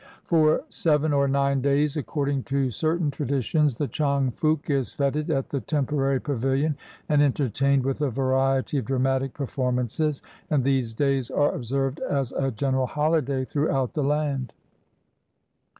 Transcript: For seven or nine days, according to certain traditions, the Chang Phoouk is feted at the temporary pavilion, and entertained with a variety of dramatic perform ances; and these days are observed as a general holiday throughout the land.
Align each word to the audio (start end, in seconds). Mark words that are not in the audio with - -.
For 0.23 0.63
seven 0.69 1.13
or 1.13 1.27
nine 1.27 1.61
days, 1.61 1.95
according 1.95 2.41
to 2.45 2.71
certain 2.71 3.11
traditions, 3.11 3.75
the 3.75 3.87
Chang 3.87 4.31
Phoouk 4.31 4.67
is 4.67 4.95
feted 4.95 5.29
at 5.29 5.49
the 5.51 5.59
temporary 5.61 6.19
pavilion, 6.19 6.75
and 7.07 7.21
entertained 7.21 7.83
with 7.85 8.01
a 8.01 8.09
variety 8.09 8.79
of 8.79 8.85
dramatic 8.85 9.35
perform 9.35 9.75
ances; 9.75 10.23
and 10.49 10.63
these 10.63 10.95
days 10.95 11.29
are 11.29 11.53
observed 11.53 11.99
as 11.99 12.31
a 12.31 12.49
general 12.49 12.87
holiday 12.87 13.45
throughout 13.45 13.93
the 13.93 14.03
land. 14.03 14.53